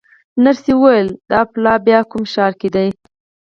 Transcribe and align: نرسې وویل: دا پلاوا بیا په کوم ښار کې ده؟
نرسې 0.43 0.73
وویل: 0.75 1.07
دا 1.31 1.39
پلاوا 1.51 1.83
بیا 1.87 1.99
په 2.03 2.07
کوم 2.11 2.23
ښار 2.33 2.53
کې 2.59 2.69
ده؟ 2.73 2.83